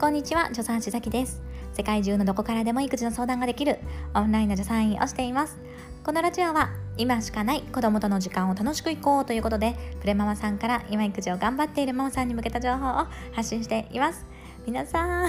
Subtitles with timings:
[0.00, 1.42] こんにちは助産師崎です。
[1.74, 3.78] 世界中のどこからでも育児の相談ができる
[4.14, 5.58] オンラインの助産院をしています。
[6.02, 14.24] このラジオは今しかない子供との時間を楽しくいこうということでプレママさんから今育児を頑張っているママさんに向けた情報を発信しています。
[14.66, 15.28] 皆さん。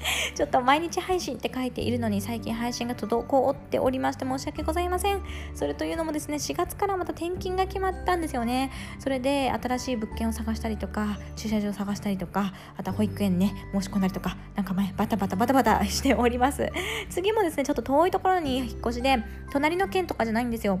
[0.34, 5.22] ちょっと毎日配信って書いているのに最近配信が滞っておりまして申し訳ございません。
[5.54, 8.70] それというのもですね4月からまた転勤が決まったんですよね。
[8.98, 16.70] それで新しい物件を探したりとか駐車場を探したりとかあとは保育園ね申し込んだりとかなんか前バタバタバタバタしております。
[17.10, 20.80] 次もですねちょっと遠いところに引っ越しで隣の県とかじゃないんですよ。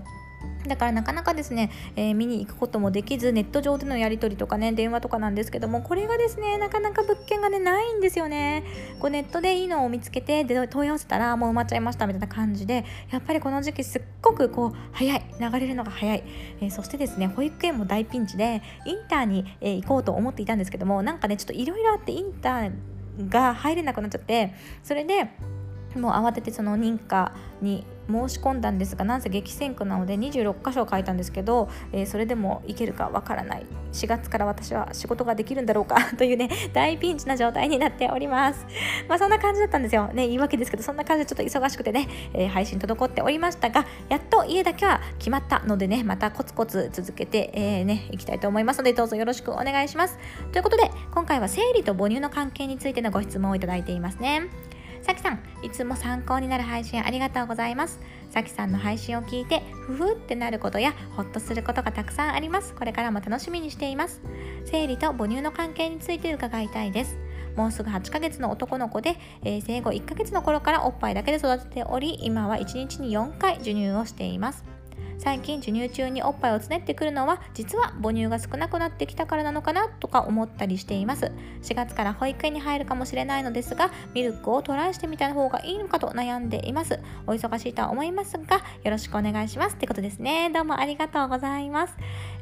[0.66, 8.64] だからなかなかですね、えー、見に行くこともできずネット上でのやり取りとかね電話とかなんですけどもこれがですねなかなか物件がねないんですよね。
[9.00, 16.22] こうネットでいいのを見つけてで問い合わせたらもう埋まっちゃいましたみたいな感じでやっぱりこの時期すっごくこう早い流れるのが早い、
[16.60, 22.72] えー、そしてですね保育園も大ピンチでインターに、えー、行こうと思っていたんですけどもなんかねちょっといろいろあってインター
[23.28, 25.30] が入れなくなっちゃってそれで
[25.96, 33.66] もう慌ててその認可に申し込んだんですがなんせ激戦区なので26箇所書いたんですけど、えー、それでもいけるかわからない。
[33.92, 38.66] 4月から私は仕事ができるんだろうか というね大ピンチな状態になっております。
[39.08, 40.08] まあそんな感じだったんですよ。
[40.08, 50.18] ね言い訳ですけどそんな感じでちょっと忙しくてね、えー、配信滞っておりましたがやっと家だけは決まったのでねまたコツコツ続けて、えー、ねいきたいと思いますのでどうぞよろしくお願いします。
[50.52, 54.42] ということで今回は生理と母乳の関係についてのご質問をいただいていますね。
[55.10, 57.98] さきさん、いつも参考になる配信ありがとうございます。
[58.30, 62.74] さきさんの配信を聞いて、ふふってなることや、ほっとすることがたくさんあります。
[62.74, 64.22] これからも楽しみにしています。
[64.66, 67.18] 生理と母乳の関係について伺いたいです。
[67.56, 74.64] もうすぐ8ヶ月の男の子で、えー、生後1ヶ月の頃からおっぱいだけで育てており、今は1日に4回授乳をしています。
[75.20, 81.30] 最近授乳中におっぱいをつねってくるのは実は母乳が少なくなってきたからなのかなとか思ったりしています。
[81.62, 86.98] 4月から保育園に入るかもしれないのですがミルクをトライしてみた方がいいのかと悩んでいます。
[87.26, 90.48] お忙しいとは思いますがよろしくお願いしますってことですね。
[90.48, 91.94] どうもありがとうございます、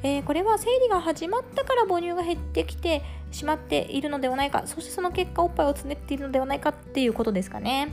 [0.04, 3.02] えー、これは生理が始まったから母乳が減ってきて
[3.32, 4.62] しまっているのではないか。
[4.66, 7.88] そしてその結果おっぱいをつねっているのではないかっていうことですかね。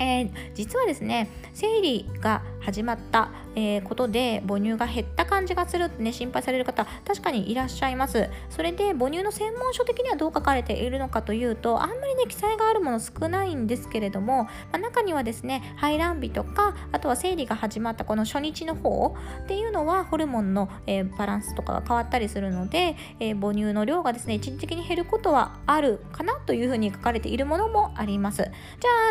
[0.00, 8.30] えー、実はですね生理が始まった、えー、ことで母乳が減った感じがするってね心配される方確かにいらっしゃいます。
[8.50, 28.38] それで母乳の専門書的にはどう書かれているのかというとあんまりね記載があるもの少ないんですけれども、まあ、中にはですね排卵日とかあとは生理が始まったこの初日の方っていうのはホルモンの、えー、バランスとかが変わったりするので、え母乳の量がですね一時的に減ることはあるかなというふうに書かれているものもあります。
[28.38, 28.50] じゃ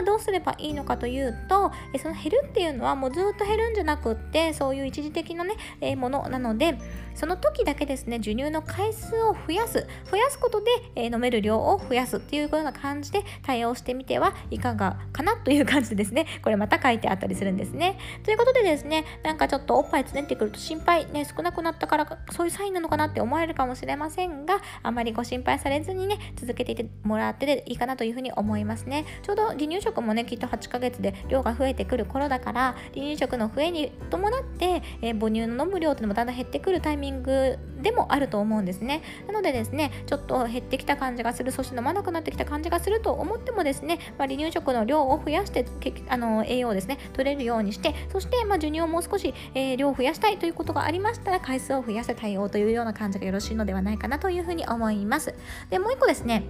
[0.02, 6.78] あどうすればいいのかというとえその減るっていうのはもうずっと減るんじゃなくってそういう一時的なね、えー、ものなので
[7.14, 9.88] その時だけですね授乳の回数を増やす。
[10.12, 16.28] 増やすことで、えー、飲める量を増やすっていうような感じで対応してみてはいかがかなという感じでですね。
[16.44, 17.98] これまた書いてあったりするんですね。
[18.24, 29.06] ということでですねなんかちょっとおっぱいつねってくると心配ね少なくなったからそういうサインなのかなって思われるかもしれませんがあまりご心配されずにね続けていてもらってでいいかなというふうに思いますね。
[29.24, 39.02] ちょうど離乳食もねきっと8ヶ月で量が増えてくる頃だから離乳食の増えに伴伴って、えー、母乳の飲む量っていうのもだんだん減ってくるタイミングでもあると思うんですね。
[39.28, 45.66] なのでですねちょっと減ってきた感じがするそして飲まなくなってきた感じがすると思ってもですね、まあ、離乳食の量を増やして
[46.10, 55.34] あの栄養をですね取れるようにしてそして、まあ、授乳をもう少し、えー、量を増やしたいということがありましたら回数を増やせ対応というような感じがよろしいのではないかなというふうに思います。
[55.70, 56.44] でもう一個ですね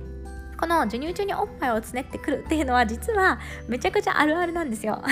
[0.59, 5.03] この授乳中におっぱいをつねってくるっていうのは実はめちゃくちゃあるあるなんですよ。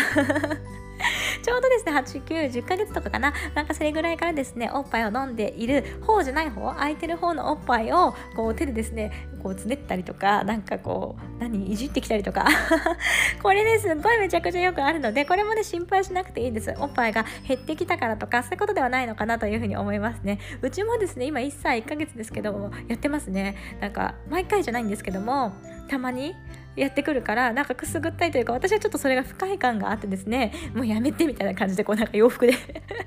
[1.45, 12.47] ちょうどですね、8、9、10ヶ月とかかな、なんかそれぐらいからですね、おっぱいを飲んでいる方じゃない方、空いてる方のおっぱいをこう手でですね、こうつねったりとか、なんかこう、何、いじってきたりとか、
[13.43, 16.73] これね、すっごいめちゃくちゃよくあるので、これもね、心配しなくていいんです。
[16.79, 20.39] おっぱいが減ってきたからとか、そういうことではないのかなというふうに思いますね。
[20.63, 23.55] うちもですね、今1歳1ヶ月ですけど、やってますね。
[23.81, 25.53] なんか、毎回じゃないんですけども、
[25.89, 26.33] たまに、
[26.75, 32.53] やってくるからなんかくすぐったいというか私はちょっとそれが不快感があってですねもうやめてみたいな感じでこうなんか洋服で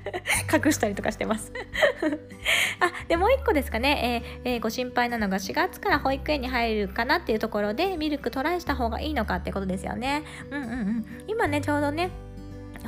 [0.51, 1.53] 隠したりとかしてます
[2.79, 10.23] あでもう一個ですかね、えーえー、ご心配なのが4月から保育円に入るかなっていうところでミルクトライした方がいいのかってことですよね。
[10.51, 11.05] うんうんうん。
[11.27, 12.11] 今ねちょうどね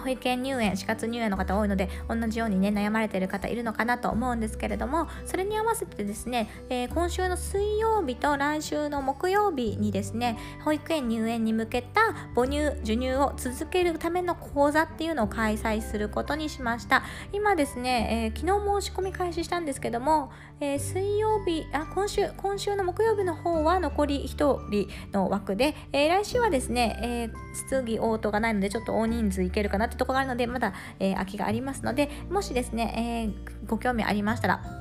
[0.02, 12.02] 保育園入園、死活入園の方多いので、同じようにね、悩まれている方いるのかなと思うんですけれども、それに合わせてですね、えー、今週の水曜日と来週の木曜日にですね、保育園入園に向けた
[12.36, 17.04] 母乳、授乳を続けるための講座っていうのを開催することにしました。
[17.32, 34.81] 今ですね、えー、昨日申し込み開始したんですけども、えー、水曜日あ今週今週の木曜日の方は残り1人の枠で、え、来週はですね、え、質疑応答がないのでちょっと大人数いけるかなってとこがあるのでまだ、え空きがありますのでもしですね、えご興味ありましたら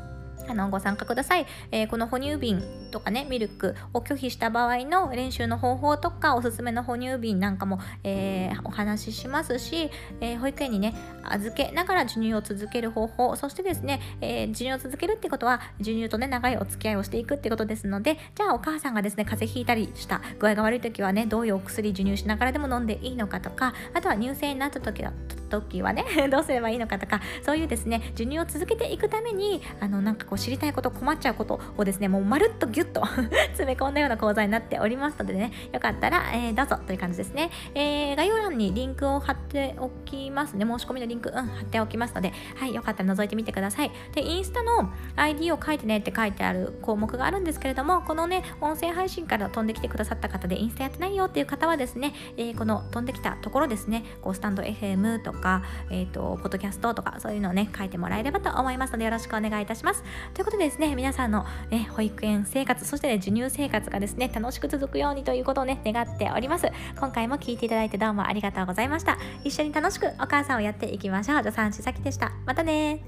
[0.50, 10.94] あのご参加ください、えー、この哺乳瓶とかねミルクを拒否した場合の練習の方法とかおすすめの哺乳瓶なんかも、えー、お話ししますし、えー、保育園にね
[11.24, 25.12] 預けながら授乳を続ける方法そしてですね、え授乳を続けるってことは授乳とね長いお付き合いをしていくってことですのでじゃあお母さんがですね風邪ひいたりした具合が悪い時はねどういうお薬授乳しながらでも飲んでいいのかとかあとは乳腺になった時だ
[25.50, 33.04] 時はね どうすればいいのかとかそういうですね授乳を続けていくためにあのなんかこう知りたいこと困っちゃうことをですねもうまるっとギュッと
[33.52, 40.64] 詰め込んだような講座になっておりますのでねよかったら、えー、どうぞという感じですね、えー、概要欄にリンクを貼っておきますね。
[40.64, 43.90] 申し込みのリンク、うん、貼っておきますのではいよかったら覗いてみてください。
[44.14, 60.04] でインスタの ID を書いてねって書いてある項目があるんですけれどもこのね音声配信から飛んできてくださった方でインスタやってないよっていう方はですね、えー、この飛んできたところですねこうスタンド FM とか、えっ、ー、とポッドキャストとかそういうのをね書いてもらえればと思いますのでよろしくお願いいたします。
[60.34, 66.68] ということでですね皆さんの、ね、保育園生活そして、ね、授乳生活がですね楽しく続くようにということをね願っております。
[66.98, 69.18] 今回も聞いていただいてどうもありがとうございました。
[69.44, 71.38] 一緒に楽しくお母さんをやっていきましょう。
[71.38, 72.32] 助産師さきでした。
[72.46, 73.02] またね